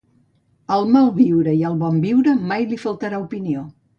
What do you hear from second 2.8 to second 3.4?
faltarà